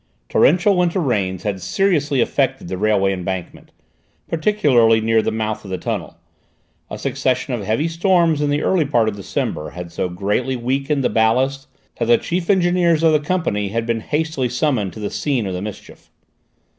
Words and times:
Torrential 0.29 0.75
winter 0.75 0.99
rains 0.99 1.43
had 1.43 1.61
seriously 1.61 2.21
affected 2.21 2.67
the 2.67 2.75
railway 2.75 3.13
embankment, 3.13 3.69
particularly 4.27 4.99
near 4.99 5.21
the 5.21 5.29
mouth 5.31 5.63
of 5.63 5.69
the 5.69 5.77
tunnel; 5.77 6.17
a 6.89 6.97
succession 6.97 7.53
of 7.53 7.63
heavy 7.63 7.87
storms 7.87 8.41
in 8.41 8.49
the 8.49 8.63
early 8.63 8.83
part 8.83 9.07
of 9.07 9.15
December 9.15 9.69
had 9.69 9.91
so 9.91 10.09
greatly 10.09 10.55
weakened 10.55 11.03
the 11.03 11.07
ballast 11.09 11.67
that 11.99 12.05
the 12.05 12.17
chief 12.17 12.49
engineers 12.49 13.03
of 13.03 13.13
the 13.13 13.19
Company 13.19 13.67
had 13.67 13.85
been 13.85 13.99
hastily 13.99 14.49
summoned 14.49 14.91
to 14.93 14.99
the 14.99 15.11
scene 15.11 15.45
of 15.45 15.53
the 15.53 15.61
mischief. 15.61 16.09